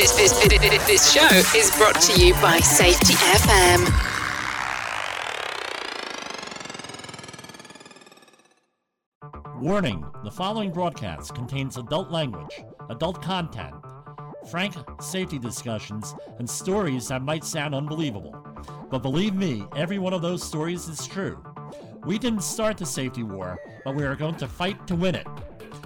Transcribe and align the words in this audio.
This, 0.00 0.12
this, 0.12 0.32
this, 0.48 0.86
this 0.86 1.12
show 1.12 1.28
is 1.54 1.70
brought 1.76 2.00
to 2.00 2.18
you 2.18 2.32
by 2.40 2.58
Safety 2.60 3.12
FM. 3.12 3.84
Warning 9.60 10.06
the 10.24 10.30
following 10.30 10.70
broadcast 10.72 11.34
contains 11.34 11.76
adult 11.76 12.10
language, 12.10 12.62
adult 12.88 13.20
content, 13.20 13.74
frank 14.50 14.74
safety 15.02 15.38
discussions, 15.38 16.14
and 16.38 16.48
stories 16.48 17.08
that 17.08 17.20
might 17.20 17.44
sound 17.44 17.74
unbelievable. 17.74 18.34
But 18.90 19.00
believe 19.00 19.34
me, 19.34 19.66
every 19.76 19.98
one 19.98 20.14
of 20.14 20.22
those 20.22 20.42
stories 20.42 20.88
is 20.88 21.06
true. 21.06 21.44
We 22.06 22.18
didn't 22.18 22.42
start 22.42 22.78
the 22.78 22.86
safety 22.86 23.22
war, 23.22 23.58
but 23.84 23.94
we 23.94 24.04
are 24.04 24.16
going 24.16 24.36
to 24.36 24.48
fight 24.48 24.86
to 24.86 24.94
win 24.94 25.14
it. 25.14 25.26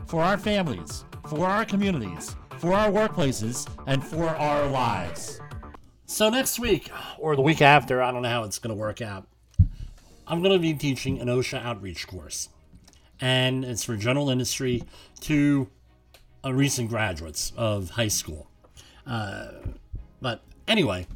For 0.07 0.23
our 0.23 0.39
families, 0.39 1.05
for 1.27 1.49
our 1.49 1.65
communities, 1.65 2.37
for 2.65 2.73
our 2.73 2.91
workplaces, 2.91 3.69
and 3.87 4.03
for 4.03 4.27
our 4.27 4.67
lives. 4.67 5.39
So, 6.07 6.31
next 6.31 6.59
week, 6.59 6.91
or 7.19 7.37
the 7.37 7.43
week 7.43 7.61
after, 7.61 8.03
I 8.03 8.11
don't 8.11 8.23
know 8.23 8.31
how 8.31 8.45
it's 8.45 8.59
going 8.59 8.75
to 8.75 8.81
work 8.81 9.03
out, 9.03 9.27
I'm 10.27 10.41
going 10.41 10.55
to 10.55 10.59
be 10.59 10.73
teaching 10.73 11.21
an 11.21 11.29
OSHA 11.29 11.63
outreach 11.63 12.07
course. 12.07 12.49
And 13.21 13.67
it's 13.67 13.85
for 13.85 13.97
general 13.97 14.31
industry 14.31 14.83
to 15.21 15.69
uh, 16.43 16.55
recent 16.55 16.89
graduates 16.89 17.53
of 17.55 17.91
high 17.91 18.09
school. 18.09 18.49
Uh, 19.07 19.49
but 20.23 20.41
anyway, 20.67 21.07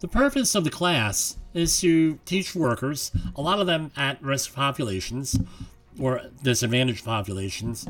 the 0.00 0.08
purpose 0.08 0.56
of 0.56 0.64
the 0.64 0.70
class 0.70 1.36
is 1.54 1.80
to 1.82 2.18
teach 2.24 2.56
workers, 2.56 3.12
a 3.36 3.40
lot 3.40 3.60
of 3.60 3.68
them 3.68 3.92
at 3.96 4.20
risk 4.20 4.52
populations 4.52 5.38
or 6.00 6.22
disadvantaged 6.42 7.04
populations, 7.04 7.86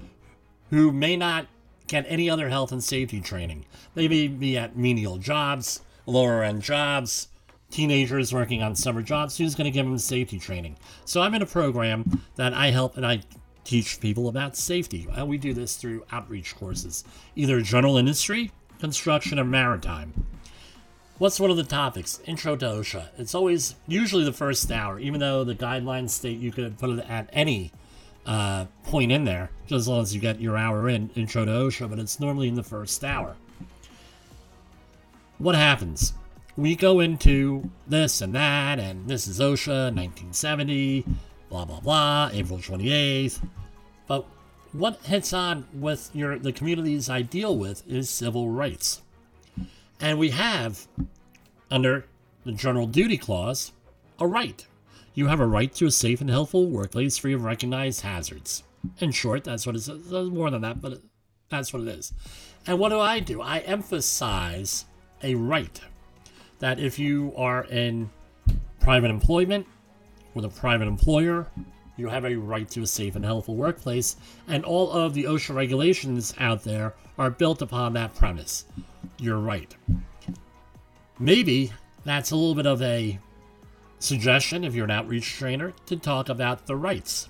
who 0.69 0.93
may 0.93 1.17
not 1.17 1.47
get 1.91 2.07
any 2.09 2.31
other 2.31 2.49
health 2.49 2.73
and 2.73 2.83
safety 2.83 3.21
training. 3.21 3.67
They 3.95 4.09
may 4.09 4.29
be 4.29 4.57
at 4.57 4.77
menial 4.77 5.19
jobs, 5.19 5.81
lower 6.07 6.43
end 6.43 6.63
jobs, 6.63 7.29
teenagers 7.71 8.33
working 8.33 8.63
on 8.63 8.77
summer 8.77 9.03
jobs. 9.03 9.37
Who's 9.37 9.55
going 9.55 9.67
to 9.67 9.71
give 9.71 9.85
them 9.85 9.99
safety 9.99 10.39
training? 10.39 10.77
So 11.05 11.21
I'm 11.21 11.35
in 11.35 11.43
a 11.43 11.47
program 11.47 12.23
that 12.37 12.55
I 12.55 12.71
help 12.71 12.97
and 12.97 13.05
I 13.05 13.23
teach 13.65 14.01
people 14.01 14.29
about 14.29 14.57
safety. 14.57 15.07
And 15.13 15.29
we 15.29 15.37
do 15.37 15.53
this 15.53 15.77
through 15.77 16.05
outreach 16.13 16.57
courses, 16.57 17.05
either 17.35 17.61
general 17.61 17.97
industry, 17.97 18.53
construction, 18.79 19.39
or 19.39 19.45
maritime. 19.45 20.27
What's 21.19 21.39
one 21.39 21.51
of 21.51 21.59
the 21.59 21.65
topics? 21.65 22.21
Intro 22.25 22.57
to 22.57 22.67
OSHA. 22.67 23.09
It's 23.19 23.35
always 23.35 23.75
usually 23.87 24.25
the 24.25 24.33
first 24.33 24.71
hour, 24.73 24.99
even 24.99 25.21
though 25.21 25.45
the 25.45 25.55
guidelines 25.55 26.11
state 26.11 26.39
you 26.39 26.51
could 26.51 26.79
put 26.79 26.91
it 26.91 27.05
at 27.11 27.29
any 27.33 27.73
uh, 28.27 28.67
point 28.85 29.13
in 29.13 29.25
there, 29.25 29.51
just 29.67 29.81
as 29.81 29.89
long 29.89 30.03
as 30.03 30.15
you 30.15 30.21
get 30.21 30.41
your 30.41 30.57
hour 30.57 30.89
in, 30.89 31.11
intro 31.15 31.45
to 31.45 31.51
OSHA, 31.51 31.89
but 31.89 31.99
it's 31.99 32.21
normally 32.21 32.49
in 32.49 32.55
the 32.55 32.63
first 32.63 33.03
hour. 33.05 33.37
What 35.39 35.55
happens? 35.55 36.13
We 36.57 36.77
go 36.77 37.01
into 37.01 37.71
this 37.87 38.21
and 38.21 38.35
that, 38.35 38.79
and 38.79 39.09
this 39.09 39.27
is 39.27 39.41
OSHA 39.41 39.95
1970, 39.95 41.05
blah 41.49 41.65
blah 41.65 41.81
blah, 41.81 42.31
April 42.33 42.59
28th. 42.59 43.41
But 44.07 44.27
what 44.73 45.01
hits 45.05 45.33
on 45.33 45.67
with 45.73 46.11
your 46.13 46.39
the 46.39 46.53
communities 46.53 47.09
I 47.09 47.23
deal 47.23 47.57
with 47.57 47.87
is 47.89 48.11
civil 48.11 48.51
rights. 48.51 49.03
And 50.01 50.19
we 50.19 50.31
have, 50.31 50.87
under 51.71 52.07
the 52.45 52.53
General 52.53 52.87
Duty 52.87 53.19
Clause, 53.19 53.73
a 54.19 54.27
right. 54.27 54.67
You 55.15 55.27
have 55.27 55.41
a 55.41 55.47
right 55.47 55.73
to 55.75 55.87
a 55.87 55.91
safe 55.91 56.21
and 56.21 56.31
healthful 56.31 56.71
workplace 56.71 57.19
free 57.19 57.33
of 57.33 57.45
recognized 57.45 58.03
hazards. 58.03 58.63
In 58.99 59.11
short, 59.11 59.45
that's 59.45 59.67
what 59.67 59.77
it 59.77 59.81
says. 59.81 60.09
There's 60.09 60.31
more 60.31 60.51
than 60.51 60.63
that, 60.63 60.81
but 60.81 61.03
that's 61.49 61.73
what 61.73 61.83
it 61.83 61.89
is. 61.89 62.13
And 62.67 62.79
what 62.79 62.91
do 62.91 63.01
I 63.01 63.21
do? 63.21 63.43
I 63.43 63.59
emphasize 63.61 64.85
a 65.23 65.35
right 65.35 65.81
that 66.61 66.79
if 66.79 66.99
you 66.99 67.33
are 67.37 67.65
in 67.65 68.11
private 68.79 69.11
employment 69.11 69.67
with 70.35 70.45
a 70.45 70.49
private 70.49 70.87
employer, 70.87 71.47
you 71.97 72.09
have 72.09 72.25
a 72.25 72.35
right 72.35 72.69
to 72.71 72.83
a 72.83 72.87
safe 72.87 73.17
and 73.17 73.25
healthful 73.25 73.57
workplace, 73.57 74.17
and 74.49 74.65
all 74.65 74.91
of 74.91 75.13
the 75.13 75.25
OSHA 75.25 75.55
regulations 75.55 76.35
out 76.39 76.63
there 76.63 76.95
are 77.19 77.31
built 77.31 77.61
upon 77.61 77.93
that 77.95 78.15
premise. 78.15 78.65
You're 79.19 79.39
right. 79.39 79.77
Maybe 81.19 81.73
that's 82.05 82.31
a 82.31 82.37
little 82.37 82.55
bit 82.55 82.67
of 82.67 82.81
a 82.81 83.19
suggestion 84.01 84.65
if 84.65 84.75
you're 84.75 84.87
an 84.87 84.91
outreach 84.91 85.33
trainer 85.35 85.73
to 85.87 85.97
talk 85.97 86.29
about 86.29 86.67
the 86.67 86.75
rights, 86.75 87.29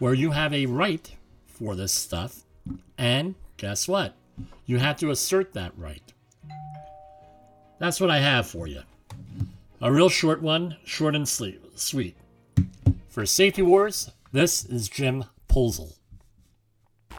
where 0.00 0.14
you 0.14 0.32
have 0.32 0.52
a 0.52 0.66
right 0.66 1.14
for 1.46 1.76
this 1.76 1.92
stuff, 1.92 2.44
and 2.96 3.36
guess 3.56 3.86
what? 3.86 4.14
You 4.66 4.78
have 4.78 4.96
to 4.98 5.10
assert 5.10 5.52
that 5.52 5.72
right. 5.76 6.12
That's 7.78 8.00
what 8.00 8.10
I 8.10 8.18
have 8.18 8.48
for 8.48 8.66
you. 8.66 8.82
A 9.80 9.92
real 9.92 10.08
short 10.08 10.42
one, 10.42 10.76
short 10.84 11.14
and 11.14 11.28
sweet. 11.28 12.16
For 13.08 13.24
Safety 13.24 13.62
Wars, 13.62 14.10
this 14.32 14.64
is 14.64 14.88
Jim 14.88 15.24
Polzel. 15.48 15.97